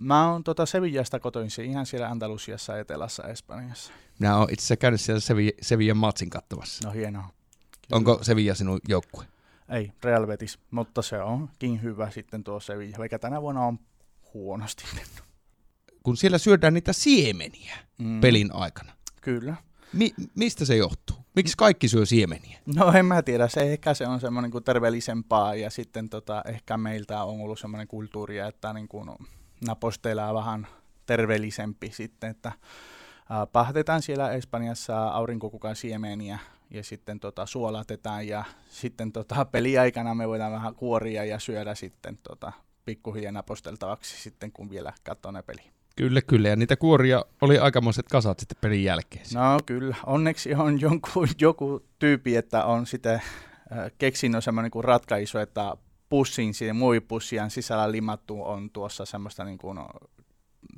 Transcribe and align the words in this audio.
Mä 0.00 0.30
oon 0.32 0.44
tota 0.44 0.66
Sevillasta 0.66 1.20
kotoisin, 1.20 1.64
ihan 1.64 1.86
siellä 1.86 2.08
Andalusiassa 2.08 2.78
etelässä 2.78 3.22
Espanjassa. 3.22 3.92
Minä 4.18 4.36
olen 4.36 4.50
itse 4.52 4.60
asiassa 4.62 4.76
käynyt 4.76 5.00
siellä 5.00 5.20
Sevi- 5.20 5.56
Sevillan 5.62 5.96
matsin 5.96 6.30
katsomassa. 6.30 6.88
No 6.88 6.94
hienoa. 6.94 7.28
Onko 7.92 8.18
Sevilla 8.22 8.54
sinun 8.54 8.80
joukkue? 8.88 9.24
Ei, 9.68 9.92
Real 10.04 10.26
Betis, 10.26 10.58
mutta 10.70 11.02
se 11.02 11.22
onkin 11.22 11.82
hyvä 11.82 12.10
sitten 12.10 12.44
tuo 12.44 12.60
Sevilla, 12.60 12.98
vaikka 12.98 13.18
tänä 13.18 13.42
vuonna 13.42 13.60
on 13.66 13.78
huonosti. 14.34 14.84
Kun 16.02 16.16
siellä 16.16 16.38
syödään 16.38 16.74
niitä 16.74 16.92
siemeniä 16.92 17.76
Mm, 17.98 18.20
pelin 18.20 18.52
aikana. 18.52 18.92
Kyllä. 19.20 19.56
Mi- 19.92 20.14
mistä 20.34 20.64
se 20.64 20.76
johtuu? 20.76 21.16
Miksi 21.36 21.54
kaikki 21.56 21.88
syö 21.88 22.06
siemeniä? 22.06 22.58
No 22.76 22.92
en 22.92 23.06
mä 23.06 23.22
tiedä, 23.22 23.48
se 23.48 23.60
ehkä 23.60 23.94
se 23.94 24.06
on 24.06 24.20
semmoinen 24.20 24.50
kuin 24.50 24.64
terveellisempaa 24.64 25.54
ja 25.54 25.70
sitten 25.70 26.08
tota, 26.08 26.42
ehkä 26.48 26.76
meiltä 26.76 27.24
on 27.24 27.40
ollut 27.40 27.58
semmoinen 27.58 27.88
kulttuuri, 27.88 28.38
että 28.38 28.72
niin 28.72 28.88
kuin 28.88 29.10
naposteilla 29.66 30.34
vähän 30.34 30.66
terveellisempi 31.06 31.90
sitten, 31.92 32.30
että 32.30 32.52
pahtetaan 33.52 34.02
siellä 34.02 34.32
Espanjassa 34.32 35.08
aurinkokukan 35.08 35.76
siemeniä 35.76 36.38
ja 36.70 36.84
sitten 36.84 37.20
tota, 37.20 37.46
suolatetaan 37.46 38.28
ja 38.28 38.44
sitten 38.68 39.12
tota, 39.12 39.44
peliaikana 39.44 40.14
me 40.14 40.28
voidaan 40.28 40.52
vähän 40.52 40.74
kuoria 40.74 41.24
ja 41.24 41.38
syödä 41.38 41.74
sitten 41.74 42.18
tota, 42.22 42.52
pikkuhiljaa 42.84 43.32
naposteltavaksi 43.32 44.22
sitten, 44.22 44.52
kun 44.52 44.70
vielä 44.70 44.92
katsoo 45.04 45.32
ne 45.32 45.42
peli. 45.42 45.62
Kyllä, 45.96 46.22
kyllä. 46.22 46.48
Ja 46.48 46.56
niitä 46.56 46.76
kuoria 46.76 47.24
oli 47.40 47.58
aikamoiset 47.58 48.08
kasat 48.08 48.38
sitten 48.38 48.58
pelin 48.60 48.84
jälkeen. 48.84 49.26
No 49.34 49.58
kyllä, 49.66 49.96
onneksi 50.06 50.54
on 50.54 50.80
jonkun, 50.80 51.28
joku 51.40 51.82
tyyppi, 51.98 52.36
että 52.36 52.64
on 52.64 52.86
sitten 52.86 53.22
keksinyt 53.98 54.44
semmoinen 54.44 54.70
kuin 54.70 54.84
ratkaisu, 54.84 55.38
että 55.38 55.76
pussin, 56.08 56.54
siihen 56.54 56.76
muovipussien 56.76 57.50
sisällä 57.50 57.92
limattu 57.92 58.42
on 58.42 58.70
tuossa 58.70 59.04
semmoista 59.04 59.44
niin 59.44 59.58
kuin, 59.58 59.78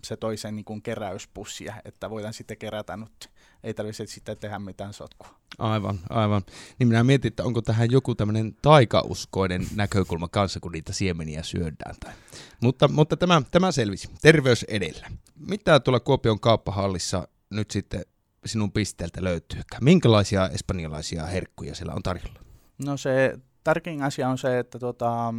se 0.05 0.17
toisen 0.17 0.57
niin 0.57 0.65
kuin 0.65 0.83
keräyspussia, 0.83 1.75
että 1.85 2.11
voidaan 2.11 2.35
sitten 2.35 2.57
kerätä 2.57 2.97
nyt. 2.97 3.31
Ei 3.65 3.75
tarvitse 3.75 4.07
sitten 4.07 4.39
tehdä 4.39 4.59
mitään 4.59 4.93
sotkua. 4.93 5.29
Aivan, 5.59 6.01
aivan. 6.11 6.43
Niin 6.79 6.89
minä 6.89 7.05
mietin, 7.05 7.29
että 7.29 7.45
onko 7.45 7.63
tähän 7.63 7.91
joku 7.91 8.15
tämmöinen 8.15 8.57
taikauskoinen 8.63 9.67
näkökulma 9.75 10.29
kanssa, 10.29 10.61
kun 10.61 10.73
niitä 10.73 10.93
siemeniä 10.93 11.43
syödään. 11.43 11.95
Tai. 12.05 12.13
Mutta, 12.61 12.89
mutta 12.89 13.17
tämä, 13.17 13.43
tämä 13.51 13.73
selvisi. 13.73 14.09
Terveys 14.23 14.63
edellä. 14.63 15.11
Mitä 15.35 15.81
tuolla 15.81 16.01
Kuopion 16.01 16.41
kauppahallissa 16.41 17.29
nyt 17.51 17.71
sitten 17.71 18.03
sinun 18.47 18.73
pisteeltä 18.73 19.25
löytyy? 19.25 19.61
Minkälaisia 19.81 20.49
espanjalaisia 20.49 21.27
herkkuja 21.27 21.75
siellä 21.75 21.95
on 21.95 22.03
tarjolla? 22.03 22.41
No 22.85 22.97
se 22.97 23.39
tärkein 23.65 24.03
asia 24.03 24.29
on 24.29 24.39
se, 24.39 24.59
että 24.59 24.79
tota, 24.79 25.35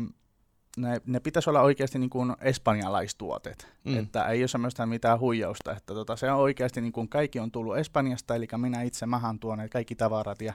ne, 0.77 1.02
ne 1.05 1.19
pitäisi 1.19 1.50
olla 1.50 1.61
oikeasti 1.61 2.00
niin 2.00 2.09
kuin 2.09 2.36
espanjalaistuotet, 2.41 3.67
Mm. 3.86 4.00
että 4.00 4.25
ei 4.25 4.41
ole 4.41 4.47
semmoista 4.47 4.86
mitään 4.86 5.19
huijausta, 5.19 5.72
että 5.72 5.94
tota, 5.94 6.16
se 6.16 6.31
on 6.31 6.39
oikeasti 6.39 6.81
niin 6.81 6.92
kuin 6.92 7.09
kaikki 7.09 7.39
on 7.39 7.52
tullut 7.52 7.77
Espanjasta, 7.77 8.36
eli 8.36 8.47
minä 8.58 8.81
itse 8.81 9.05
mahan 9.05 9.39
tuon 9.39 9.59
kaikki 9.72 9.95
tavarat 9.95 10.42
ja 10.42 10.53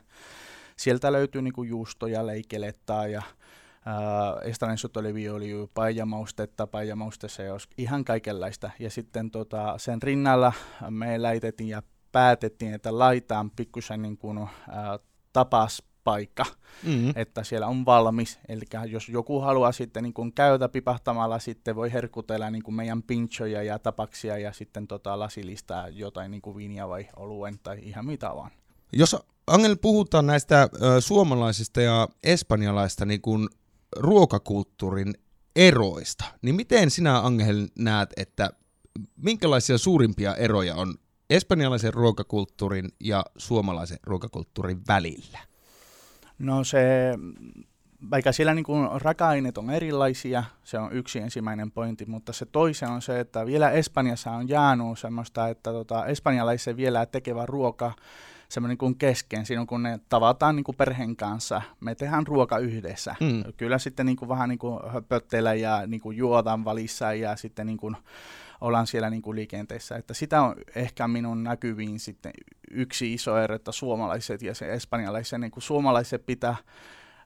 sieltä 0.76 1.12
löytyy 1.12 1.42
niin 1.42 1.52
kuin 1.52 1.68
juustoja, 1.68 2.26
leikelettaa 2.26 3.06
ja 3.06 3.22
äh, 3.86 4.48
oli 4.96 5.14
paijamaustetta, 5.74 6.66
olisi 7.52 7.68
ihan 7.78 8.04
kaikenlaista. 8.04 8.70
Ja 8.78 8.90
sitten 8.90 9.30
tota, 9.30 9.74
sen 9.78 10.02
rinnalla 10.02 10.52
me 10.90 11.22
läitettiin 11.22 11.68
ja 11.68 11.82
päätettiin, 12.12 12.74
että 12.74 12.98
laitaan 12.98 13.50
pikkusen 13.50 14.02
niin 14.02 14.18
kuin, 14.18 14.38
äh, 14.38 14.48
tapaspaikka, 16.06 16.44
Mm. 16.82 17.12
että 17.16 17.44
siellä 17.44 17.66
on 17.66 17.84
valmis. 17.84 18.38
Eli 18.48 18.64
jos 18.88 19.08
joku 19.08 19.40
haluaa 19.40 19.72
sitten 19.72 20.02
niin 20.02 20.14
kuin 20.14 20.32
käydä 20.32 20.68
pipahtamalla, 20.68 21.38
sitten 21.38 21.76
voi 21.76 21.92
herkutella 21.92 22.50
niin 22.50 22.62
kuin 22.62 22.74
meidän 22.74 23.02
pinchoja 23.02 23.62
ja 23.62 23.78
tapaksia 23.78 24.38
ja 24.38 24.52
sitten 24.52 24.86
tota 24.86 25.18
lasilistaa 25.18 25.88
jotain 25.88 26.30
niin 26.30 26.42
kuin 26.42 26.56
viiniä 26.56 26.88
vai 26.88 27.08
oluen 27.16 27.58
tai 27.62 27.78
ihan 27.82 28.06
mitä 28.06 28.28
vaan. 28.34 28.50
Jos 28.92 29.16
Angel 29.46 29.76
puhutaan 29.76 30.26
näistä 30.26 30.68
ö, 30.82 31.00
suomalaisista 31.00 31.80
ja 31.80 32.08
espanjalaista 32.24 33.04
niin 33.04 33.20
kuin 33.20 33.48
ruokakulttuurin 33.96 35.14
eroista, 35.56 36.24
niin 36.42 36.54
miten 36.54 36.90
sinä 36.90 37.20
Angel 37.20 37.68
näet, 37.78 38.10
että 38.16 38.50
minkälaisia 39.16 39.78
suurimpia 39.78 40.34
eroja 40.34 40.74
on 40.74 40.94
espanjalaisen 41.30 41.94
ruokakulttuurin 41.94 42.88
ja 43.00 43.24
suomalaisen 43.36 43.98
ruokakulttuurin 44.02 44.80
välillä? 44.88 45.38
No 46.38 46.64
se, 46.64 47.14
vaikka 48.10 48.32
siellä 48.32 48.54
niin 48.54 48.64
kuin 48.64 48.88
raaka-aineet 49.02 49.58
on 49.58 49.70
erilaisia, 49.70 50.44
se 50.64 50.78
on 50.78 50.92
yksi 50.92 51.18
ensimmäinen 51.18 51.70
pointti, 51.70 52.06
mutta 52.06 52.32
se 52.32 52.46
toisen 52.46 52.88
on 52.88 53.02
se, 53.02 53.20
että 53.20 53.46
vielä 53.46 53.70
Espanjassa 53.70 54.30
on 54.30 54.48
jäänyt 54.48 54.98
semmoista, 54.98 55.48
että 55.48 55.72
tota, 55.72 56.06
espanjalaisen 56.06 56.76
vielä 56.76 57.06
tekevä 57.06 57.46
ruoka 57.46 57.92
semmoinen 58.48 58.78
kuin 58.78 58.96
kesken, 58.96 59.46
silloin 59.46 59.66
kun 59.66 59.82
ne 59.82 60.00
tavataan 60.08 60.56
niin 60.56 60.64
kuin 60.64 60.76
perheen 60.76 61.16
kanssa, 61.16 61.62
me 61.80 61.94
tehdään 61.94 62.26
ruoka 62.26 62.58
yhdessä. 62.58 63.14
Mm. 63.20 63.44
Kyllä 63.56 63.78
sitten 63.78 64.06
niin 64.06 64.16
kuin 64.16 64.28
vähän 64.28 64.48
niin 64.48 64.58
kuin 64.58 64.80
ja 65.60 65.86
niin 65.86 66.00
kuin 66.00 66.16
juodaan 66.16 66.64
valissa 66.64 67.12
ja 67.12 67.36
sitten 67.36 67.66
niin 67.66 67.78
kuin 67.78 67.96
ollaan 68.60 68.86
siellä 68.86 69.10
niin 69.10 69.22
kuin 69.22 69.36
liikenteessä. 69.36 69.96
Että 69.96 70.14
sitä 70.14 70.42
on 70.42 70.54
ehkä 70.74 71.08
minun 71.08 71.44
näkyviin 71.44 72.00
sitten 72.00 72.32
yksi 72.70 73.12
iso 73.14 73.38
ero, 73.38 73.54
että 73.54 73.72
suomalaiset 73.72 74.42
ja 74.42 74.54
se 74.54 74.72
espanjalaiset, 74.72 75.40
niin 75.40 75.50
kuin 75.50 75.62
suomalaiset 75.62 76.26
pitää 76.26 76.56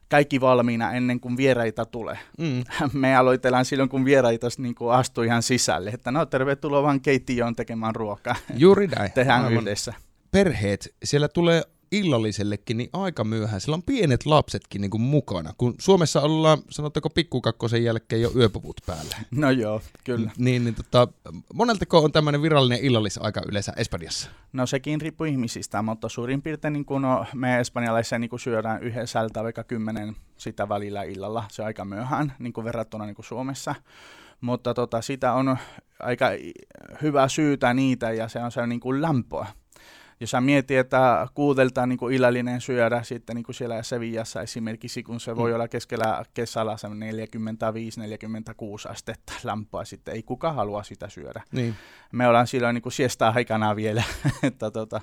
kaikki 0.09 0.41
valmiina 0.41 0.91
ennen 0.91 1.19
kuin 1.19 1.37
vieraita 1.37 1.85
tulee. 1.85 2.17
Mm. 2.37 2.63
Me 2.99 3.15
aloitellaan 3.15 3.65
silloin, 3.65 3.89
kun 3.89 4.05
vieraita 4.05 4.47
niin 4.57 4.75
kuin 4.75 4.93
astuu 4.93 5.23
ihan 5.23 5.43
sisälle, 5.43 5.89
että 5.89 6.11
no 6.11 6.25
tervetuloa 6.25 6.83
vaan 6.83 7.01
keittiöön 7.01 7.55
tekemään 7.55 7.95
ruokaa. 7.95 8.35
Juuri 8.55 8.87
näin. 8.87 9.11
Tehdään 9.15 9.45
Aivan. 9.45 9.63
yhdessä. 9.63 9.93
Perheet, 10.31 10.95
siellä 11.03 11.27
tulee 11.27 11.63
illallisellekin 11.91 12.77
niin 12.77 12.89
aika 12.93 13.23
myöhään. 13.23 13.61
Siellä 13.61 13.75
on 13.75 13.83
pienet 13.83 14.25
lapsetkin 14.25 14.81
niin 14.81 14.91
kuin 14.91 15.01
mukana, 15.01 15.53
kun 15.57 15.75
Suomessa 15.79 16.21
ollaan, 16.21 16.57
sanotteko 16.69 17.09
pikkukakkosen 17.09 17.83
jälkeen 17.83 18.21
jo 18.21 18.31
yöpuvut 18.35 18.81
päällä. 18.85 19.17
No 19.31 19.49
joo, 19.49 19.81
kyllä. 20.03 20.31
Niin, 20.37 20.63
niin 20.63 20.75
tota, 20.75 21.07
moneltako 21.53 21.99
on 21.99 22.11
tämmöinen 22.11 22.41
virallinen 22.41 22.85
illallisaika 22.85 23.41
yleensä 23.49 23.73
Espanjassa? 23.77 24.29
No 24.53 24.65
sekin 24.65 25.01
riippuu 25.01 25.25
ihmisistä, 25.25 25.81
mutta 25.81 26.09
suurin 26.09 26.41
piirtein 26.41 26.73
niin 26.73 26.85
kun 26.85 27.01
no, 27.01 27.25
me 27.35 27.59
espanjalaisia 27.59 28.19
niin 28.19 28.29
kun 28.29 28.39
syödään 28.39 28.83
yhdeksältä 28.83 29.43
vaikka 29.43 29.63
kymmenen 29.63 30.15
sitä 30.37 30.69
välillä 30.69 31.03
illalla. 31.03 31.43
Se 31.51 31.61
on 31.61 31.65
aika 31.65 31.85
myöhään 31.85 32.33
niin 32.39 32.53
kuin 32.53 32.65
verrattuna 32.65 33.05
niin 33.05 33.15
kuin 33.15 33.25
Suomessa. 33.25 33.75
Mutta 34.41 34.73
tota, 34.73 35.01
sitä 35.01 35.33
on 35.33 35.57
aika 35.99 36.25
hyvä 37.01 37.27
syytä 37.27 37.73
niitä 37.73 38.11
ja 38.11 38.27
se 38.27 38.39
on 38.39 38.51
se 38.51 38.67
niin 38.67 38.79
kuin 38.79 39.01
lämpöä. 39.01 39.45
Jos 40.21 40.31
sä 40.31 40.41
mietit, 40.41 40.77
että 40.77 41.27
kuudelta 41.33 41.85
niin 41.85 41.97
kuin 41.97 42.13
illallinen 42.15 42.61
syödä 42.61 43.03
sitten 43.03 43.35
niin 43.35 43.43
kuin 43.43 43.55
siellä 43.55 43.83
Sevillassa 43.83 44.41
esimerkiksi, 44.41 45.03
kun 45.03 45.19
se 45.19 45.35
voi 45.35 45.49
Mm. 45.51 45.55
olla 45.55 45.67
keskellä 45.67 46.25
kesällä 46.33 46.77
se 46.77 46.87
45-46 46.87 46.91
astetta 48.91 49.33
lämpöä 49.43 49.85
sitten, 49.85 50.15
ei 50.15 50.23
kuka 50.23 50.53
halua 50.53 50.83
sitä 50.83 51.09
syödä 51.09 51.41
Niin. 51.51 51.75
me 52.11 52.27
ollaan 52.27 52.47
silloin 52.47 52.73
niin 52.73 52.81
kuin 52.81 52.93
siestaa 52.93 53.33
aikana 53.35 53.75
vielä, 53.75 54.03
että 54.43 54.71
tota, 54.71 55.01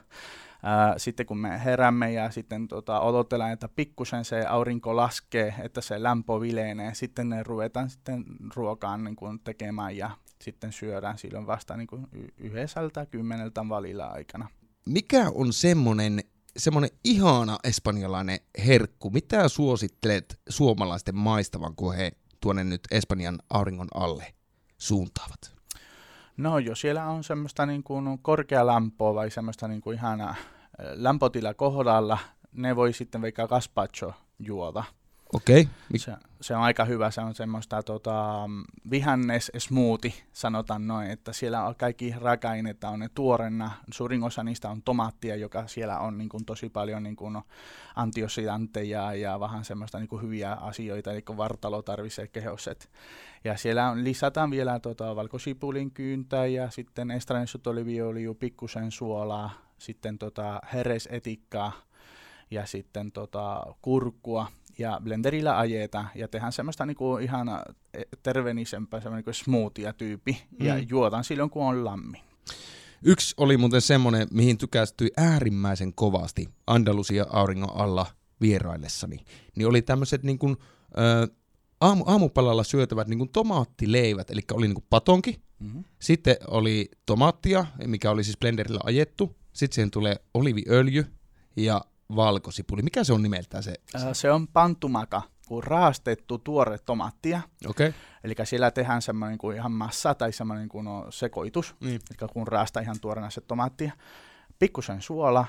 ää, 0.62 0.95
sitten 0.99 1.27
kun 1.27 1.39
me 1.39 1.65
heräämme 1.65 2.12
ja 2.12 2.31
sitten 2.31 2.69
tota, 2.69 3.00
odotellaan, 3.00 3.53
että 3.53 3.69
pikkusen 3.77 4.25
se 4.25 4.47
aurinko 4.47 4.97
laskee, 4.97 5.55
että 5.62 5.81
se 5.81 6.03
lämpö 6.03 6.41
vilenee, 6.41 6.95
sitten 6.95 7.29
ne 7.29 7.43
ruvetaan 7.43 7.91
sitten 7.91 8.25
ruokaan 8.56 9.05
niin 9.05 9.17
kuin 9.17 9.41
tekemään 9.41 9.97
ja 9.97 10.11
sitten 10.43 10.73
syödään 10.73 11.19
silloin 11.19 11.47
vasta 11.47 11.77
niin 11.77 11.87
kuin 11.87 12.06
y- 12.12 12.29
yhdeksältä 12.39 13.06
kymmeneltä 13.06 13.69
valilla 13.69 14.06
aikana. 14.06 14.49
Mikä 14.88 15.31
on 15.34 15.53
semmonen, 15.53 16.21
semmonen 16.56 16.91
ihana 17.04 17.59
espanjalainen 17.65 18.38
herkku? 18.66 19.10
Mitä 19.10 19.49
suosittelet 19.49 20.41
suomalaisten 20.49 21.16
maistavan, 21.16 21.76
kun 21.76 21.94
he 21.94 22.12
tuonne 22.41 22.65
nyt 22.65 22.81
Espanjan 22.91 23.38
auringon 23.50 23.88
alle 23.94 24.34
suuntaavat? 24.78 25.56
No 26.37 26.59
jos 26.59 26.81
siellä 26.81 27.06
on 27.06 27.25
semmoista 27.25 27.67
niin 27.67 27.82
kuin 27.82 28.19
korkea 28.19 28.67
lämpöä 28.67 29.14
vai 29.14 29.31
semmoista 29.31 29.69
niin 29.69 29.81
kuin 29.81 29.96
ihana 29.96 30.35
lämpötila 30.79 31.55
kohdalla, 31.55 32.19
ne 32.52 32.76
voi 32.76 32.93
sitten 32.93 33.23
vaikka 33.23 33.49
gazpacho 33.49 34.12
juoda. 34.38 34.85
Okei. 35.32 35.60
Okay. 35.60 35.98
Se, 35.98 36.12
se 36.40 36.56
on 36.56 36.62
aika 36.62 36.84
hyvä, 36.84 37.10
se 37.10 37.20
on 37.20 37.34
semmoista 37.34 37.82
tota, 37.82 38.48
vihannes 38.90 39.50
smoothie, 39.58 40.12
sanotaan 40.32 40.86
noin, 40.86 41.10
että 41.10 41.32
siellä 41.32 41.64
on 41.64 41.75
kaikki 41.76 42.14
raaka-aineita 42.20 42.88
on 42.88 43.00
ne 43.00 43.08
tuorena, 43.14 43.70
suurin 43.92 44.22
osa 44.22 44.44
niistä 44.44 44.70
on 44.70 44.82
tomaattia, 44.82 45.36
joka 45.36 45.66
siellä 45.66 45.98
on 45.98 46.19
niin 46.19 46.28
kuin, 46.28 46.44
tosi 46.44 46.69
paljon 46.69 47.02
niin 47.02 47.16
kuin, 47.16 47.38
antiossidantteja 47.96 49.14
ja 49.14 49.40
vähän 49.40 49.64
semmoista 49.64 49.98
niin 49.98 50.08
kuin, 50.08 50.22
hyviä 50.22 50.52
asioita, 50.52 51.12
eli 51.12 51.22
vartalo 51.36 51.82
tarvitsee 51.82 52.26
kehoset. 52.26 52.90
Ja 53.44 53.56
siellä 53.56 53.90
on, 53.90 54.04
lisätään 54.04 54.50
vielä 54.50 54.80
tota, 54.80 55.16
valkosipulin 55.16 55.90
kyyntä 55.90 56.46
ja 56.46 56.70
sitten 56.70 57.10
estransutoliviöljy, 57.10 58.34
pikkusen 58.34 58.90
suolaa, 58.90 59.50
sitten 59.78 60.19
tota, 60.19 60.60
heresetikkaa 60.72 61.72
ja 62.50 62.66
sitten 62.66 63.12
tota, 63.12 63.66
kurkkua 63.82 64.46
ja 64.78 65.00
blenderillä 65.04 65.58
ajetaan 65.58 66.08
ja 66.14 66.28
tehdään 66.28 66.52
semmoista 66.52 66.86
niinku 66.86 67.16
ihan 67.16 67.48
terveenisempää, 68.22 69.00
semmoinen 69.00 69.25
niinku 69.26 69.32
smoothie-tyyppi 69.44 70.42
ja 70.60 70.75
Mm. 70.75 70.86
juotan 70.90 71.25
silloin, 71.25 71.50
kun 71.50 71.66
on 71.66 71.84
lämmin. 71.84 72.20
Yksi 73.02 73.34
oli 73.36 73.56
muuten 73.56 73.80
semmoinen, 73.80 74.28
mihin 74.30 74.58
tykästyi 74.58 75.10
äärimmäisen 75.16 75.94
kovasti 75.94 76.48
Andalusia 76.66 77.26
auringon 77.30 77.76
alla 77.76 78.06
vieraillessani. 78.40 79.16
Niin 79.56 79.69
oli 79.69 79.82
tämmöiset 79.82 80.22
niin 80.22 80.38
kuin, 80.38 80.56
ö, 80.98 81.28
aamu, 81.80 82.04
aamupalalla 82.06 82.64
syötävät 82.64 83.08
niin 83.08 83.19
kuin 83.19 83.30
tomaattileivät, 83.30 84.30
eli 84.30 84.40
oli 84.52 84.66
niin 84.66 84.75
kuin 84.75 84.86
patonki, 84.90 85.40
Mm-hmm. 85.60 85.84
sitten 85.98 86.36
oli 86.48 86.90
tomaattia, 87.06 87.66
mikä 87.86 88.10
oli 88.10 88.25
siis 88.25 88.36
blenderillä 88.38 88.80
ajettu, 88.84 89.36
sitten 89.52 89.75
siihen 89.75 89.90
tulee 89.90 90.16
oliviöljy 90.34 91.06
ja 91.56 91.80
valkosipuli. 92.16 92.82
Mikä 92.82 93.05
se 93.05 93.12
on 93.12 93.22
nimeltään 93.22 93.62
se? 93.62 93.75
Se 94.12 94.31
on 94.31 94.49
pantumaka, 94.49 95.22
kun 95.49 95.64
raastettu 95.64 96.38
tuore 96.38 96.78
tomaattia. 96.78 97.40
Okei. 97.66 97.88
Okay. 97.88 98.00
Eli 98.25 98.34
siellä 98.44 98.70
tehdään 98.70 99.02
semmoinen 99.02 99.38
kuin 99.38 99.56
ihan 99.56 99.72
massa 99.72 100.14
tai 100.14 100.32
semmoinen 100.32 100.69
kuin 100.69 100.84
no, 100.84 101.06
sekoitus, 101.10 101.75
Niin. 101.81 102.00
eli 102.10 102.28
kun 102.32 102.49
raastaa 102.49 102.82
ihan 102.82 103.00
tuoreena 103.00 103.31
se 103.31 103.40
tomaattia. 103.40 103.93
Pikkusen 104.58 105.02
suola, 105.02 105.46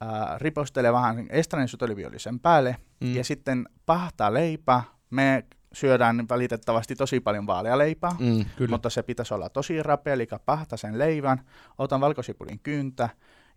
ää, 0.00 0.38
ripostelee 0.38 0.92
vähän 0.92 1.26
sen 2.18 2.40
päälle 2.40 2.76
Mm. 3.00 3.14
ja 3.14 3.24
sitten 3.24 3.68
pahtaa 3.86 4.34
leipä. 4.34 4.82
Me 5.10 5.44
syödään 5.72 6.28
valitettavasti 6.28 6.96
tosi 6.96 7.20
paljon 7.20 7.46
vaalealeipää, 7.46 8.10
mm. 8.18 8.44
Kyllä. 8.56 8.70
mutta 8.70 8.90
se 8.90 9.02
pitäisi 9.02 9.34
olla 9.34 9.48
tosi 9.48 9.82
rapea, 9.82 10.12
eli 10.12 10.28
pahta 10.44 10.76
sen 10.76 10.98
leivän, 10.98 11.40
otan 11.78 12.00
valkosipulin 12.00 12.60
kyntä 12.62 13.08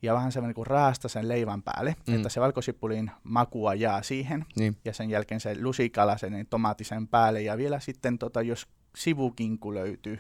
ja 0.04 0.14
vähän 0.14 0.32
semmoinen 0.32 0.56
kuin 0.56 0.68
raasta 0.68 1.08
sen 1.08 1.28
leivän 1.28 1.64
päälle, 1.64 1.96
Mm. 2.08 2.16
että 2.16 2.30
se 2.30 2.42
valkosipulin 2.42 3.12
makua 3.24 3.74
jää 3.74 4.04
siihen 4.04 4.46
Niin. 4.56 4.78
ja 4.86 4.94
sen 4.94 5.10
jälkeen 5.10 5.40
se 5.42 5.58
lusikala 5.62 6.18
sen 6.18 6.32
niin 6.32 6.48
tomaatisen 6.48 7.08
päälle 7.08 7.42
ja 7.42 7.58
vielä 7.58 7.80
sitten 7.80 8.18
tota, 8.20 8.42
jos 8.42 8.68
sivukinku 8.98 9.74
löytyy 9.74 10.20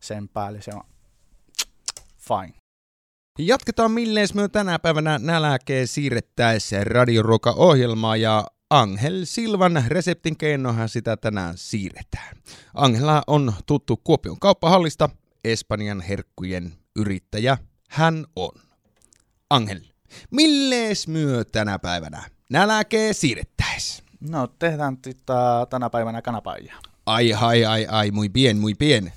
sen 0.00 0.28
päälle, 0.28 0.60
se 0.62 0.70
on 0.74 0.82
fine. 2.18 2.54
Jatketaan 3.38 3.90
millees 3.92 4.34
me 4.34 4.48
tänä 4.48 4.78
päivänä 4.78 5.18
nälkeen 5.18 5.86
siirrettäessä 5.88 6.84
radioruoka-ohjelmaa 6.84 8.16
ja 8.16 8.44
Angel 8.70 9.24
Silvan 9.24 9.84
reseptin 9.88 10.36
keinohan 10.36 10.88
sitä 10.88 11.16
tänään 11.16 11.54
siirretään. 11.56 12.36
Angela 12.74 13.22
on 13.26 13.52
tuttu 13.66 13.96
Kuopion 14.04 14.38
kauppahallista, 14.40 15.08
Espanjan 15.44 16.00
herkkujen 16.00 16.72
yrittäjä. 16.96 17.58
Hän 17.90 18.24
on. 18.36 18.52
Angel, 19.50 19.80
millees 20.30 21.08
myö 21.08 21.44
tänä 21.44 21.78
päivänä 21.78 22.22
nälkeen 22.50 23.14
siirrettäis? 23.14 24.02
No 24.20 24.46
tehdään 24.46 24.96
tita, 24.96 25.66
tänä 25.70 25.90
päivänä 25.90 26.22
kanapaijaa. 26.22 26.78
Ai, 27.06 27.32
ai, 27.32 27.64
ai, 27.64 27.86
ai, 27.90 28.10
muy 28.10 28.28
bien, 28.28 28.56
muy 28.58 28.74
bien. 28.74 29.12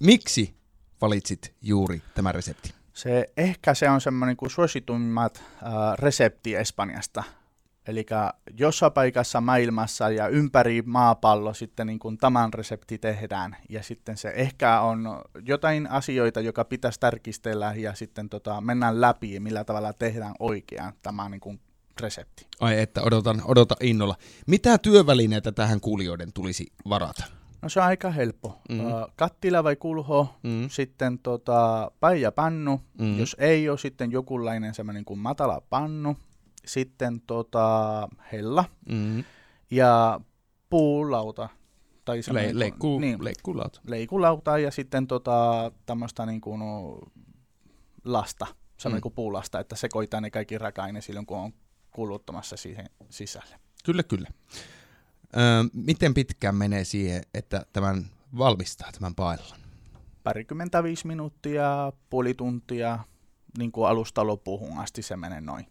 Miksi 0.00 0.54
valitsit 1.00 1.54
juuri 1.62 2.02
tämän 2.14 2.34
reseptin? 2.34 2.72
Se, 2.92 3.26
ehkä 3.36 3.74
se 3.74 3.90
on 3.90 4.00
semmoinen 4.00 4.36
kuin 4.36 4.50
suosituimmat 4.50 5.38
äh, 5.38 5.72
resepti 5.98 6.54
Espanjasta. 6.54 7.24
Eli 7.86 8.06
jossain 8.58 8.92
paikassa 8.92 9.40
maailmassa 9.40 10.10
ja 10.10 10.28
ympäri 10.28 10.82
maapallo 10.86 11.54
sitten 11.54 11.86
niin 11.86 11.98
kuin 11.98 12.18
tämän 12.18 12.52
resepti 12.54 12.98
tehdään. 12.98 13.56
Ja 13.68 13.82
sitten 13.82 14.16
se 14.16 14.32
ehkä 14.36 14.80
on 14.80 15.22
jotain 15.44 15.90
asioita, 15.90 16.40
joka 16.40 16.64
pitäisi 16.64 17.00
tarkistella 17.00 17.74
ja 17.74 17.94
sitten 17.94 18.28
tota, 18.28 18.60
mennään 18.60 19.00
läpi, 19.00 19.40
millä 19.40 19.64
tavalla 19.64 19.92
tehdään 19.92 20.34
oikein 20.38 20.92
tämä 21.02 21.28
niin 21.28 21.40
kuin 21.40 21.60
resepti. 22.00 22.46
Ai 22.60 22.80
että 22.80 23.02
odotan, 23.02 23.42
odotan 23.44 23.76
innolla. 23.80 24.16
Mitä 24.46 24.78
työvälineitä 24.78 25.52
tähän 25.52 25.80
kuulijoiden 25.80 26.32
tulisi 26.32 26.66
varata? 26.88 27.24
No 27.62 27.68
se 27.68 27.80
on 27.80 27.86
aika 27.86 28.10
helppo. 28.10 28.58
Mm. 28.68 28.74
Mm. 28.76 28.82
Kattila 29.16 29.64
vai 29.64 29.76
kulho, 29.76 30.34
Mm. 30.42 30.68
sitten 30.70 31.18
tota, 31.18 31.90
päijäpannu, 32.00 32.80
Mm. 32.98 33.04
mm. 33.06 33.18
jos 33.18 33.36
ei 33.38 33.68
ole 33.68 33.78
sitten 33.78 34.12
jokunlainen 34.12 34.74
semmoinen 34.74 35.04
kuin 35.04 35.18
matala 35.20 35.60
pannu, 35.70 36.16
sitten 36.66 37.20
tota, 37.20 38.08
hella 38.32 38.64
Mm. 38.88 39.24
ja 39.70 40.20
puulauta. 40.70 41.48
Tai 42.04 42.16
Le- 42.16 42.22
semmoinen 42.22 42.58
leikku, 42.58 42.98
niin, 42.98 43.24
leikkulauta. 43.24 43.80
leikulauta 43.86 44.58
ja 44.58 44.70
sitten 44.70 45.06
tota, 45.06 45.72
tämmöistä 45.86 46.26
niin 46.26 46.40
kuin, 46.40 46.58
no, 46.58 47.00
lasta, 48.04 48.46
semmoinen 48.78 48.96
Mm. 48.96 48.98
mm. 48.98 49.02
kuin 49.02 49.14
puulasta, 49.14 49.60
että 49.60 49.76
sekoittaa 49.76 50.20
ne 50.20 50.30
kaikki 50.30 50.58
raaka 50.58 50.84
silloin, 51.00 51.26
kun 51.26 51.38
on 51.38 51.52
kuluttamassa 51.90 52.56
siihen 52.56 52.90
sisälle. 53.10 53.56
Kyllä, 53.84 54.02
kyllä. 54.02 54.28
Öö, 55.36 55.42
miten 55.72 56.14
pitkään 56.14 56.54
menee 56.54 56.84
siihen, 56.84 57.22
että 57.34 57.66
tämän 57.72 58.04
valmistaa 58.38 58.92
tämän 58.92 59.14
paillan? 59.14 59.58
Parikymmentäviisi 60.22 61.06
minuuttia, 61.06 61.92
puoli 62.10 62.34
tuntia, 62.34 62.98
niin 63.58 63.72
kuin 63.72 63.88
alusta 63.88 64.26
loppuun 64.26 64.78
asti 64.78 65.02
se 65.02 65.16
menee 65.16 65.40
noin. 65.40 65.66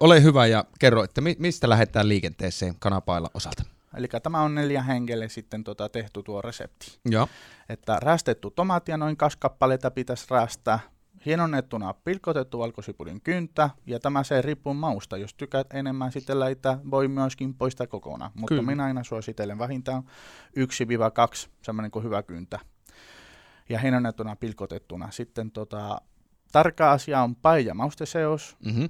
Ole 0.00 0.22
hyvä 0.22 0.46
ja 0.46 0.64
kerro, 0.78 1.04
että 1.04 1.20
mi- 1.20 1.36
mistä 1.38 1.68
lähdetään 1.68 2.08
liikenteeseen 2.08 2.74
kanapailla 2.78 3.30
osalta. 3.34 3.62
Eli 3.96 4.08
tämä 4.22 4.40
on 4.40 4.54
neljä 4.54 4.82
henkelle 4.82 5.28
sitten 5.28 5.64
tota 5.64 5.88
tehty 5.88 6.22
tuo 6.22 6.42
resepti. 6.42 6.98
Joo. 7.10 7.28
Että 7.68 7.98
rästetty 8.02 8.50
tomaattia 8.50 8.96
noin 8.96 9.16
kaksi 9.16 9.38
kappaletta 9.38 9.90
pitäisi 9.90 10.26
rästää, 10.30 10.78
hienonnettuna 11.26 11.94
pilkotettu 11.94 12.58
valkosipulin 12.58 13.20
kyntä, 13.20 13.70
ja 13.86 14.00
tämä 14.00 14.22
se 14.24 14.42
riippuu 14.42 14.74
mausta. 14.74 15.16
Jos 15.16 15.34
tykkäät 15.34 15.66
enemmän 15.74 16.12
sitten 16.12 16.40
laittaa, 16.40 16.80
voi 16.90 17.08
myöskin 17.08 17.54
poistaa 17.54 17.86
kokonaan. 17.86 18.30
Mutta 18.34 18.48
Kyllä. 18.54 18.62
minä 18.62 18.84
aina 18.84 19.04
suosittelen 19.04 19.58
vähintään 19.58 20.02
1-2, 20.56 21.48
semmoinen 21.62 21.90
kuin 21.90 22.04
hyvä 22.04 22.22
kyntä. 22.22 22.58
Ja 23.68 23.78
hienonnettuna 23.78 24.36
pilkotettuna. 24.36 25.10
Sitten 25.10 25.50
tota, 25.50 26.00
tarkka 26.52 26.92
asia 26.92 27.22
on 27.22 27.36
pai- 27.36 27.66
ja 27.66 27.74
mausteseos, 27.74 28.56
Mm-hmm. 28.64 28.88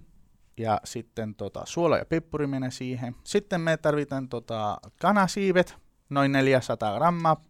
Ja 0.56 0.80
sitten 0.84 1.34
tota, 1.34 1.62
suola 1.64 1.98
ja 1.98 2.04
pippuri 2.04 2.46
menee 2.46 2.70
siihen. 2.70 3.16
Sitten 3.24 3.60
me 3.60 3.76
tarvitaan 3.76 4.28
tota, 4.28 4.78
kanasiivet, 5.00 5.76
noin 6.10 6.32
400 6.32 6.96
grammaa. 6.96 7.44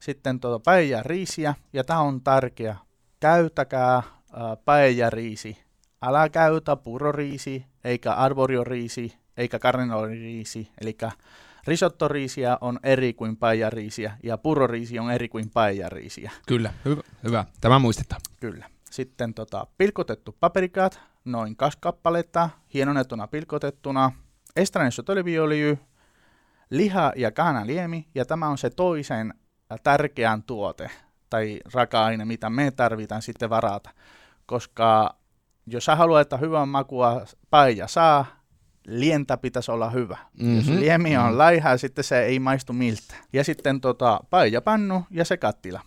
Sitten 0.00 0.40
tota, 0.40 0.60
päijä 0.64 1.02
riisiä, 1.02 1.54
ja 1.72 1.84
tämä 1.84 2.00
on 2.00 2.20
tärkeä. 2.20 2.76
Käytäkää 3.20 3.96
äh, 3.96 4.04
päijä 4.64 5.10
riisi. 5.10 5.58
Älä 6.02 6.28
käytä 6.28 6.76
puroriisi, 6.76 7.66
eikä 7.84 8.12
arborioriisi, 8.12 9.16
eikä 9.36 9.58
karneloriisi. 9.58 10.68
Eli 10.80 10.96
risottoriisiä 11.66 12.58
on 12.60 12.80
eri 12.82 13.12
kuin 13.12 13.36
päijäriisiä, 13.36 14.18
ja 14.22 14.38
puroriisi 14.38 14.98
on 14.98 15.10
eri 15.10 15.28
kuin 15.28 15.50
päijäriisiä. 15.50 16.30
Kyllä, 16.46 16.72
hyvä. 16.84 17.02
hyvä. 17.24 17.44
Tämä 17.60 17.78
muistetaan. 17.78 18.20
Kyllä. 18.40 18.70
Sitten 18.90 19.34
tota, 19.34 19.66
pilkotettu 19.78 20.36
paprikat, 20.40 21.00
noin 21.24 21.56
kaksi 21.56 21.78
kappaletta, 21.80 22.50
hienonnettuna 22.74 23.26
pilkotettuna, 23.26 24.12
oliviöljy, 25.08 25.78
liha 26.70 27.12
ja 27.16 27.30
kaanaliemi, 27.30 28.08
ja 28.14 28.24
tämä 28.24 28.48
on 28.48 28.58
se 28.58 28.70
toisen 28.70 29.34
tärkeän 29.82 30.42
tuote 30.42 30.90
tai 31.30 31.60
raaka-aine, 31.74 32.24
mitä 32.24 32.50
me 32.50 32.70
tarvitaan 32.70 33.22
sitten 33.22 33.50
varata. 33.50 33.90
Koska 34.46 35.16
jos 35.66 35.84
sä 35.84 35.96
haluat, 35.96 36.20
että 36.20 36.36
hyvän 36.36 36.68
makua 36.68 37.22
paija 37.50 37.86
saa, 37.88 38.24
lientä 38.86 39.36
pitäisi 39.36 39.70
olla 39.70 39.90
hyvä. 39.90 40.16
Mm-hmm. 40.32 40.56
Jos 40.56 40.66
Mhm. 40.68 40.78
liemi 40.80 41.16
on 41.16 41.28
Mhm. 41.28 41.38
laiha, 41.38 41.76
sitten 41.76 42.04
se 42.04 42.22
ei 42.22 42.38
maistu 42.38 42.72
miltä. 42.72 43.14
Ja 43.32 43.44
sitten 43.44 43.80
tota, 43.80 44.20
paijapannu 44.30 45.04
ja 45.10 45.24
se 45.24 45.36
kattila. 45.36 45.80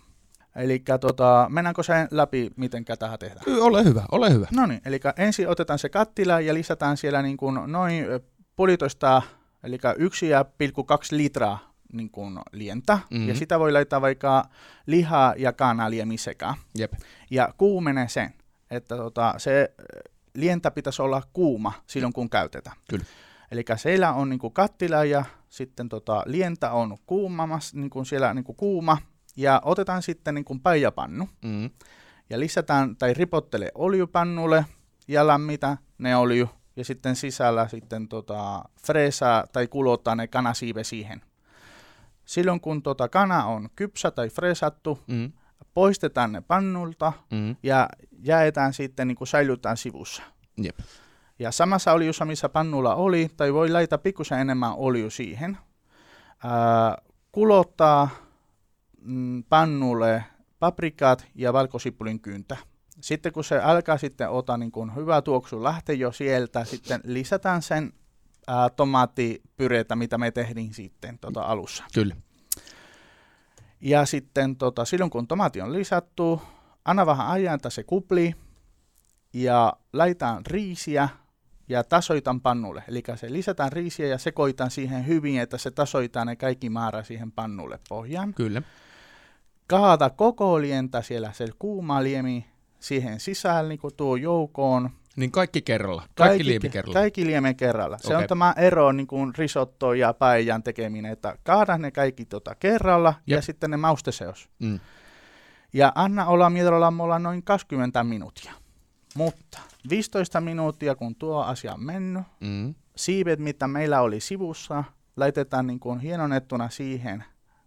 Eli 0.56 0.82
tota, 1.00 1.46
mennäänkö 1.50 1.82
sen 1.82 2.08
läpi, 2.10 2.50
miten 2.56 2.84
tähän 2.98 3.18
tehdään? 3.18 3.42
Y- 3.46 3.60
Ole 3.60 3.84
hyvä, 3.84 4.02
ole 4.12 4.32
hyvä. 4.32 4.46
No 4.52 4.66
niin, 4.66 4.80
eli 4.84 5.00
ensin 5.16 5.48
otetaan 5.48 5.78
se 5.78 5.88
kattila 5.88 6.40
ja 6.40 6.54
lisätään 6.54 6.96
siellä 6.96 7.22
niin 7.22 7.36
kuin 7.36 7.60
noin 7.66 8.04
puolitoista, 8.56 9.22
eli 9.62 9.76
1,2 9.76 9.82
litraa 11.10 11.72
niin 11.92 12.10
kuin 12.10 12.38
lientä. 12.52 12.94
Mhm. 12.94 13.14
Mm-hmm. 13.14 13.28
Ja 13.28 13.34
sitä 13.34 13.58
voi 13.58 13.72
laittaa 13.72 14.00
vaikka 14.00 14.44
lihaa 14.86 15.34
ja 15.36 15.52
sekä. 16.16 16.54
Jep. 16.78 16.92
Ja 17.30 17.54
kuumene 17.58 18.08
sen, 18.08 18.34
että 18.70 18.96
tota, 18.96 19.34
se 19.38 19.74
lientä 20.34 20.70
pitäisi 20.70 21.02
olla 21.02 21.22
kuuma 21.32 21.72
silloin, 21.86 22.12
kun 22.12 22.30
käytetään. 22.30 22.76
Kyllä. 22.90 23.04
Eli 23.50 23.64
siellä 23.76 24.12
on 24.12 24.28
niin 24.28 24.38
kuin 24.38 24.52
kattila 24.52 25.04
ja 25.04 25.24
sitten 25.48 25.88
tota, 25.88 26.22
lientä 26.26 26.70
on 26.70 26.96
kuumamas, 27.06 27.74
niin 27.74 27.90
kuin 27.90 28.06
siellä 28.06 28.34
niin 28.34 28.44
kuin 28.44 28.56
kuuma. 28.56 28.98
Ja 29.36 29.60
otetaan 29.64 30.02
sitten 30.02 30.34
niin 30.34 30.44
kuin 30.44 30.60
paijapannu 30.60 31.28
Mm. 31.44 31.70
ja 32.30 32.40
lisätään 32.40 32.96
tai 32.96 33.14
ripottele 33.14 33.70
oljupannulle 33.74 34.64
ja 35.08 35.26
lämmitä 35.26 35.76
ne 35.98 36.16
olju 36.16 36.48
ja 36.76 36.84
sitten 36.84 37.16
sisällä 37.16 37.68
sitten 37.68 38.08
tota 38.08 38.64
freesaa 38.86 39.44
tai 39.52 39.66
kulottaa 39.66 40.14
ne 40.14 40.26
kanasiive 40.28 40.84
siihen. 40.84 41.20
Silloin 42.24 42.60
kun 42.60 42.82
tota 42.82 43.08
kana 43.08 43.44
on 43.44 43.68
kypsä 43.76 44.10
tai 44.10 44.28
freesattu, 44.28 44.98
Mm. 45.06 45.32
poistetaan 45.74 46.32
ne 46.32 46.40
pannulta 46.40 47.12
Mm. 47.30 47.56
ja 47.62 47.88
jaetaan 48.22 48.72
sitten 48.72 49.08
niin 49.08 49.16
kuin 49.16 49.28
säilytään 49.28 49.76
sivussa. 49.76 50.22
Jep. 50.62 50.78
Ja 51.38 51.52
samassa 51.52 51.92
oljussa, 51.92 52.24
missä 52.24 52.48
pannulla 52.48 52.94
oli, 52.94 53.30
tai 53.36 53.54
voi 53.54 53.70
laittaa 53.70 53.98
pikkusen 53.98 54.38
enemmän 54.40 54.72
olju 54.74 55.10
siihen. 55.10 55.58
Ää, 56.44 56.98
kulottaa 57.32 58.08
mm, 59.06 59.44
pannulle 59.48 60.24
paprikat 60.58 61.26
ja 61.34 61.52
valkosipulin 61.52 62.20
kyntä. 62.20 62.56
Sitten 63.00 63.32
kun 63.32 63.44
se 63.44 63.58
alkaa 63.58 63.98
sitten 63.98 64.30
ota 64.30 64.56
niin 64.56 64.72
kun 64.72 64.96
hyvä 64.96 65.22
tuoksu 65.22 65.62
lähtee 65.62 65.94
jo 65.94 66.12
sieltä, 66.12 66.64
sitten 66.64 67.00
lisätään 67.04 67.62
sen 67.62 67.92
ää, 68.46 68.70
tomaattipyreitä, 68.70 69.96
mitä 69.96 70.18
me 70.18 70.30
tehdin 70.30 70.74
sitten 70.74 71.18
tota 71.18 71.42
alussa. 71.42 71.84
Kyllä. 71.94 72.16
Ja 73.80 74.06
sitten 74.06 74.56
tota, 74.56 74.84
silloin 74.84 75.10
kun 75.10 75.26
tomaatti 75.26 75.60
on 75.60 75.72
lisätty, 75.72 76.22
anna 76.84 77.06
vähän 77.06 77.26
ajan, 77.26 77.54
että 77.54 77.70
se 77.70 77.82
kupli 77.82 78.34
ja 79.32 79.72
laitan 79.92 80.46
riisiä 80.46 81.08
ja 81.68 81.84
tasoitan 81.84 82.40
pannulle. 82.40 82.84
Eli 82.88 83.02
se 83.14 83.32
lisätään 83.32 83.72
riisiä 83.72 84.06
ja 84.06 84.18
sekoitan 84.18 84.70
siihen 84.70 85.06
hyvin, 85.06 85.40
että 85.40 85.58
se 85.58 85.70
tasoitaan 85.70 86.26
ne 86.26 86.36
kaikki 86.36 86.70
määrä 86.70 87.02
siihen 87.02 87.32
pannulle 87.32 87.78
pohjaan. 87.88 88.34
Kyllä. 88.34 88.62
Kaata 89.66 90.10
koko 90.10 90.60
lientä 90.60 91.02
siellä 91.02 91.32
se 91.32 91.46
kuuma 91.58 92.02
liemi 92.02 92.46
siihen 92.80 93.20
sisään 93.20 93.68
niin 93.68 93.80
tuo 93.96 94.16
joukoon. 94.16 94.90
Niin 95.16 95.30
kaikki 95.30 95.62
kerralla. 95.62 96.02
Kaikki, 96.14 96.44
liemi 96.44 96.68
kerralla. 96.70 96.94
Kaikki 97.00 97.26
liemen 97.26 97.56
kerralla. 97.56 97.98
Se 97.98 98.06
Okei. 98.06 98.16
on 98.16 98.28
tämä 98.28 98.54
ero 98.56 98.92
niin 98.92 99.06
kuin 99.06 99.34
risotto 99.38 99.94
ja 99.94 100.12
päijän 100.14 100.62
tekeminen, 100.62 101.12
että 101.12 101.38
kaada 101.42 101.78
ne 101.78 101.90
kaikki 101.90 102.24
tota 102.24 102.54
kerralla 102.54 103.14
ja 103.26 103.36
Jep. 103.36 103.44
sitten 103.44 103.70
ne 103.70 103.76
mausteseos. 103.76 104.48
Mm. 104.58 104.80
Ja 105.72 105.92
anna 105.94 106.26
olla 106.26 106.50
miedolammolla 106.50 107.18
noin 107.18 107.42
20 107.42 108.04
minuuttia. 108.04 108.52
Mutta 109.14 109.58
15 109.90 110.40
minuuttia, 110.40 110.94
kun 110.94 111.14
tuo 111.14 111.42
asia 111.42 111.74
on 111.74 111.84
mennyt, 111.84 112.22
Mm. 112.40 112.74
siivet, 112.96 113.38
mitä 113.38 113.68
meillä 113.68 114.00
oli 114.00 114.20
sivussa, 114.20 114.84
laitetaan 115.16 115.66
niin 115.66 115.80
kuin 115.80 116.00
hienonettuna 116.00 116.70
siihen 116.70 117.24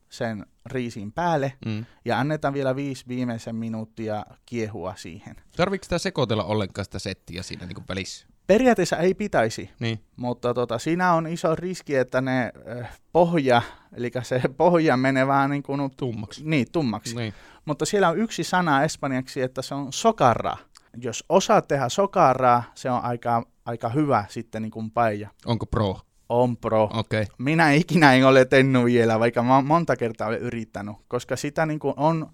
sen 0.10 0.46
riisin 0.66 1.12
päälle 1.12 1.54
Mm. 1.66 1.86
ja 2.06 2.20
annetaan 2.20 2.54
vielä 2.54 2.76
viisi 2.76 3.06
viimeisen 3.08 3.56
minuuttia 3.56 4.26
kiehua 4.46 4.94
siihen. 4.98 5.36
Tarviiko 5.58 5.84
sitä 5.84 5.98
sekoitella 5.98 6.44
ollenkaan 6.44 6.86
sitä 6.86 7.00
settiä 7.00 7.44
siinä 7.44 7.66
niin 7.66 7.78
välissä? 7.90 8.28
Periaatteessa 8.48 8.98
ei 8.98 9.14
pitäisi, 9.14 9.70
Niin. 9.80 10.00
mutta 10.16 10.54
tota, 10.54 10.80
siinä 10.80 11.14
on 11.14 11.28
iso 11.28 11.56
riski, 11.56 11.96
että 11.96 12.22
ne 12.22 12.52
äh, 12.82 13.00
pohja, 13.12 13.62
eli 13.94 14.12
se 14.24 14.42
pohja 14.58 14.98
menee 14.98 15.28
vähän 15.28 15.50
niin 15.50 15.64
kuin 15.64 15.92
Tummaksi. 15.98 16.42
niin, 16.46 16.68
tummaksi. 16.72 17.16
Niin. 17.16 17.34
Mutta 17.66 17.86
siellä 17.86 18.10
on 18.10 18.18
yksi 18.18 18.44
sana 18.44 18.84
espanjaksi, 18.84 19.42
että 19.42 19.62
se 19.62 19.76
on 19.76 19.94
sokarra. 19.94 20.58
Jos 21.02 21.24
osaat 21.30 21.68
tehdä 21.68 21.90
sokarraa, 21.90 22.64
se 22.76 22.92
on 22.92 23.04
aika, 23.04 23.44
aika 23.66 23.90
hyvä 23.90 24.26
sitten 24.30 24.62
niin 24.62 24.72
kuin 24.72 24.92
paija. 24.92 25.30
Onko 25.46 25.66
pro? 25.66 26.00
On 26.30 26.58
pro. 26.58 26.90
Okay. 26.94 27.26
Minä 27.38 27.72
ikinä 27.72 28.14
en 28.14 28.28
ole 28.28 28.46
tehnyt 28.46 28.86
vielä, 28.86 29.20
vaikka 29.20 29.44
mä 29.44 29.62
monta 29.62 29.96
kertaa 29.96 30.28
olen 30.28 30.40
yrittänyt, 30.40 30.96
koska 31.08 31.36
sitä 31.36 31.66
niin 31.66 31.80
kuin 31.80 31.94
on, 31.98 32.28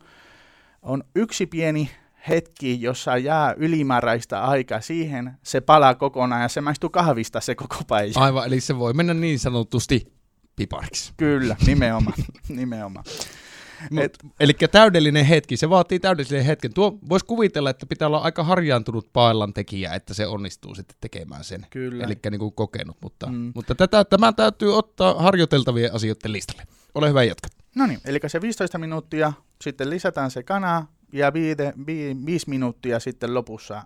on 0.82 1.04
yksi 1.16 1.46
pieni 1.46 1.90
hetki, 2.30 2.82
jossa 2.82 3.18
jää 3.18 3.54
ylimääräistä 3.58 4.44
aikaa 4.44 4.82
siihen, 4.82 5.32
se 5.44 5.62
palaa 5.62 5.96
kokonaan 5.96 6.42
ja 6.42 6.48
se 6.48 6.62
maistuu 6.62 6.90
kahvista 6.90 7.42
se 7.42 7.56
koko 7.56 7.78
päivä. 7.88 8.12
Aivan, 8.16 8.48
eli 8.48 8.62
se 8.62 8.78
voi 8.78 8.94
mennä 8.94 9.14
niin 9.14 9.40
sanotusti 9.40 10.14
pipariksi. 10.56 11.14
Kyllä, 11.18 11.56
nimenomaan. 11.66 12.18
nimenomaan. 12.48 13.06
Et, 13.98 14.18
Eli 14.40 14.54
täydellinen 14.72 15.26
hetki, 15.26 15.58
se 15.58 15.70
vaatii 15.70 16.00
täydellisen 16.00 16.46
hetken. 16.46 16.74
Tuo 16.74 16.98
voisi 17.10 17.26
kuvitella, 17.26 17.70
että 17.70 17.86
pitää 17.86 18.08
olla 18.08 18.18
aika 18.18 18.44
harjaantunut 18.44 19.10
paellan 19.14 19.54
tekijä, 19.54 19.94
että 19.94 20.14
se 20.14 20.28
onnistuu 20.28 20.76
sitten 20.76 20.98
tekemään 21.02 21.44
sen. 21.44 21.66
Kyllä. 21.70 22.04
Eli 22.04 22.18
niin 22.32 22.40
kuin 22.40 22.54
kokenut, 22.54 22.98
mutta, 23.02 23.28
Mm. 23.28 23.52
mutta 23.56 23.76
tätä, 23.76 24.06
tämä 24.06 24.34
täytyy 24.34 24.78
ottaa 24.78 25.14
harjoiteltavien 25.22 25.94
asioiden 25.94 26.32
listalle. 26.32 26.64
Ole 26.96 27.10
hyvä, 27.10 27.24
jatka. 27.24 27.48
no 27.76 27.86
niin, 27.88 28.00
eli 28.06 28.20
se 28.28 28.42
15 28.42 28.78
minuuttia, 28.78 29.34
sitten 29.62 29.90
lisätään 29.90 30.32
se 30.32 30.44
kana 30.44 30.88
ja 31.14 31.34
viide, 31.34 31.74
vi, 31.88 32.16
5 32.26 32.50
minuuttia 32.50 33.00
sitten 33.00 33.34
lopussa 33.34 33.84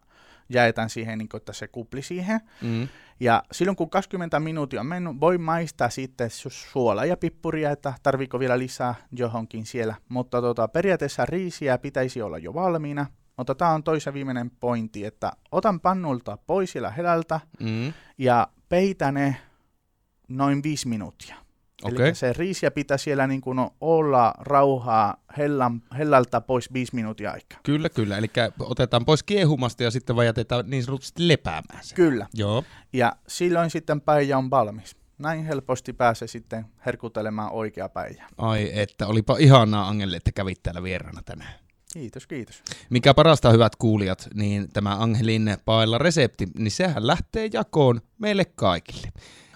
jaetaan 0.49 0.89
siihen, 0.89 1.17
niin 1.17 1.29
kuin, 1.29 1.39
että 1.39 1.53
se 1.53 1.67
kupli 1.67 2.01
siihen. 2.01 2.39
Mm. 2.61 2.87
Ja 3.19 3.43
silloin 3.51 3.75
kun 3.75 3.89
20 3.89 4.39
minuuttia 4.39 4.79
on 4.79 4.87
mennyt, 4.87 5.19
voi 5.19 5.37
maistaa 5.37 5.89
sitten 5.89 6.29
su- 6.29 6.49
suolaa 6.71 7.05
ja 7.05 7.17
pippuria, 7.17 7.71
että 7.71 7.93
tarviiko 8.03 8.39
vielä 8.39 8.59
lisää 8.59 8.95
johonkin 9.11 9.65
siellä. 9.65 9.95
Mutta 10.09 10.41
tota, 10.41 10.67
periaatteessa 10.67 11.25
riisiä 11.25 11.77
pitäisi 11.77 12.21
olla 12.21 12.37
jo 12.37 12.53
valmiina. 12.53 13.05
Mutta 13.37 13.55
tämä 13.55 13.71
on 13.71 13.83
toisen 13.83 14.13
viimeinen 14.13 14.51
pointti, 14.59 15.05
että 15.05 15.31
otan 15.51 15.79
pannulta 15.79 16.37
pois 16.47 16.71
siellä 16.71 16.91
helältä 16.91 17.39
Mm. 17.59 17.93
ja 18.17 18.47
peitä 18.69 19.11
ne 19.11 19.35
noin 20.27 20.63
viisi 20.63 20.87
minuuttia. 20.87 21.35
Okei. 21.83 22.05
Eli 22.07 22.15
se 22.15 22.33
riisiä 22.33 22.71
pitää 22.71 22.97
siellä 22.97 23.27
niin 23.27 23.41
kuin 23.41 23.59
olla 23.81 24.33
rauhaa 24.39 25.23
hellan, 25.37 25.81
hellältä 25.97 26.41
pois 26.41 26.73
viisi 26.73 26.95
minuuttia 26.95 27.31
aikaa. 27.31 27.59
Kyllä, 27.63 27.89
kyllä. 27.89 28.17
Eli 28.17 28.27
otetaan 28.59 29.05
pois 29.05 29.23
kiehumasta 29.23 29.83
ja 29.83 29.91
sitten 29.91 30.15
vaan 30.15 30.25
jätetään 30.25 30.69
niin 30.69 30.83
sanotusti 30.83 31.27
lepäämään 31.27 31.83
se. 31.83 31.95
Kyllä. 31.95 32.27
Joo. 32.33 32.63
Ja 32.93 33.13
silloin 33.27 33.69
sitten 33.69 34.01
päijä 34.01 34.37
on 34.37 34.49
valmis. 34.49 34.95
Näin 35.17 35.45
helposti 35.45 35.93
pääsee 35.93 36.27
sitten 36.27 36.65
herkutelemaan 36.85 37.51
oikea 37.51 37.89
päijä. 37.89 38.25
Ai 38.37 38.71
että, 38.73 39.07
olipa 39.07 39.37
ihanaa 39.39 39.87
Angelle, 39.87 40.17
että 40.17 40.31
kävit 40.31 40.63
täällä 40.63 40.83
vieraana 40.83 41.21
tänään. 41.25 41.53
Kiitos, 41.93 42.27
kiitos. 42.27 42.63
Mikä 42.89 43.13
parasta, 43.13 43.51
hyvät 43.51 43.75
kuulijat, 43.75 44.27
niin 44.33 44.71
tämä 44.71 44.95
Angelin 44.99 45.57
paella 45.65 45.97
resepti, 45.97 46.47
niin 46.57 46.71
sehän 46.71 47.07
lähtee 47.07 47.49
jakoon 47.53 48.01
meille 48.19 48.45
kaikille. 48.45 49.07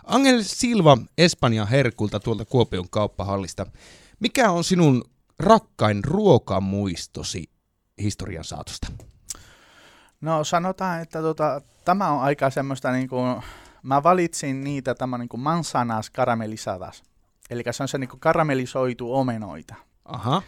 Angel 0.04 0.40
Silva 0.42 0.98
Espanjan 1.18 1.68
herkulta 1.68 2.20
tuolta 2.20 2.46
Kuopion 2.46 2.90
kauppahallista. 2.90 3.66
Mikä 4.20 4.52
on 4.52 4.64
sinun 4.64 5.04
rakkain 5.40 6.04
ruokamuistosi 6.04 7.50
historian 8.02 8.44
saatosta? 8.44 8.88
No 10.22 10.44
sanotaan, 10.44 11.02
että 11.02 11.22
tota, 11.22 11.62
tämä 11.86 12.10
on 12.10 12.22
aika 12.22 12.50
semmoista 12.50 12.92
niin 12.92 13.10
kuin, 13.10 13.42
mä 13.84 14.04
valitsin 14.04 14.64
niitä 14.64 14.96
tämä 14.96 15.18
niin 15.18 15.30
kuin 15.30 15.42
mansanas 15.42 16.10
karamellisadas. 16.10 17.04
Eli 17.50 17.64
se 17.72 17.84
on 17.84 17.88
se 17.88 17.98
niin 17.98 18.10
kuin 18.10 18.20
karamellisoitu 18.20 19.16
omenoita. 19.16 19.76
Aha. 20.06 20.42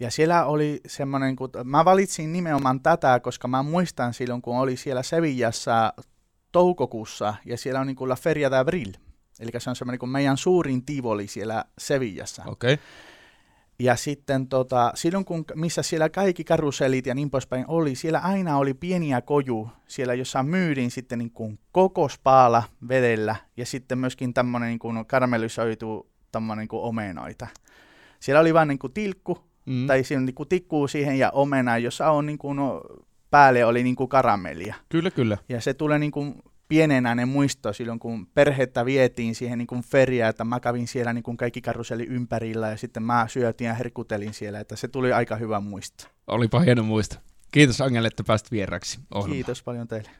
Ja 0.00 0.10
siellä 0.10 0.44
oli 0.44 0.80
semmoinen, 0.86 1.36
kun 1.36 1.50
mä 1.64 1.84
valitsin 1.84 2.32
nimenomaan 2.32 2.80
tätä, 2.80 3.20
koska 3.20 3.48
mä 3.48 3.62
muistan 3.62 4.14
silloin, 4.14 4.42
kun 4.42 4.58
oli 4.58 4.76
siellä 4.76 5.02
Sevillassa 5.02 5.92
toukokuussa, 6.52 7.34
ja 7.44 7.56
siellä 7.58 7.80
on 7.80 7.86
niin 7.86 7.96
kuin 7.96 8.08
La 8.08 8.16
Feria 8.16 8.50
de 8.50 8.56
Abril. 8.56 8.92
Eli 9.40 9.50
se 9.58 9.70
on 9.70 9.76
semmoinen 9.76 9.98
kuin 9.98 10.10
meidän 10.10 10.36
suurin 10.36 10.84
tivoli 10.84 11.26
siellä 11.26 11.64
Sevillassa. 11.78 12.42
Okei. 12.46 12.74
Okay. 12.74 12.84
Ja 13.78 13.96
sitten 13.96 14.48
tota, 14.48 14.92
silloin, 14.94 15.24
kun, 15.24 15.44
missä 15.54 15.82
siellä 15.82 16.08
kaikki 16.08 16.44
karusellit 16.44 17.06
ja 17.06 17.14
niin 17.14 17.30
poispäin 17.30 17.64
oli, 17.68 17.94
siellä 17.94 18.18
aina 18.18 18.56
oli 18.56 18.74
pieniä 18.74 19.20
koju, 19.20 19.68
siellä 19.86 20.14
jossa 20.14 20.42
myydin 20.42 20.90
sitten 20.90 21.18
niin 21.18 21.30
kuin 21.30 21.58
kokospaala 21.72 22.62
vedellä 22.88 23.36
ja 23.56 23.66
sitten 23.66 23.98
myöskin 23.98 24.34
tämmöinen 24.34 24.68
niin 24.68 24.78
kuin 24.78 25.06
karamellisoitu 25.06 26.10
tämmöinen 26.32 26.62
niin 26.62 26.68
kuin 26.68 26.82
omenoita. 26.82 27.46
Siellä 28.20 28.40
oli 28.40 28.54
vain 28.54 28.68
niin 28.68 28.78
kuin 28.78 28.92
tilkku, 28.92 29.38
Mm. 29.66 29.86
tai 29.86 30.04
siinä 30.04 30.22
niin 30.22 30.34
kuin 30.34 30.48
tikkuu 30.48 30.88
siihen 30.88 31.18
ja 31.18 31.30
omena, 31.30 31.78
jossa 31.78 32.10
on 32.10 32.26
niin 32.26 32.38
kuin, 32.38 32.56
no, 32.56 32.82
päälle 33.32 33.64
oli 33.64 33.82
niin 33.82 33.96
kuin 33.96 34.08
karamellia. 34.08 34.74
Kyllä, 34.88 35.10
kyllä. 35.10 35.38
Ja 35.48 35.60
se 35.60 35.74
tulee 35.74 35.98
niin 35.98 36.12
kuin 36.12 36.34
pienenä 36.68 37.14
ne 37.14 37.24
muisto 37.24 37.72
silloin, 37.72 37.98
kun 37.98 38.26
perhettä 38.26 38.84
vietiin 38.84 39.34
siihen 39.34 39.58
niin 39.58 39.66
kuin 39.66 39.82
feriaan, 39.82 40.30
että 40.30 40.44
mä 40.44 40.60
kävin 40.60 40.88
siellä 40.88 41.12
niin 41.12 41.22
kuin 41.22 41.36
kaikki 41.36 41.60
karuselli 41.60 42.06
ympärillä 42.06 42.68
ja 42.68 42.76
sitten 42.76 43.02
mä 43.02 43.26
syötin 43.28 43.66
ja 43.66 43.74
herkutelin 43.74 44.34
siellä, 44.34 44.60
että 44.60 44.76
se 44.76 44.88
tuli 44.88 45.12
aika 45.12 45.36
hyvä 45.36 45.60
muisto. 45.60 46.04
Olipa 46.26 46.60
hieno 46.60 46.82
muista. 46.82 47.18
Kiitos 47.52 47.80
Angel, 47.80 48.04
että 48.04 48.24
pääsit 48.26 48.50
vieraksi 48.50 49.00
ohjelmaan. 49.14 49.36
Kiitos 49.36 49.62
paljon 49.62 49.88
teille. 49.88 50.10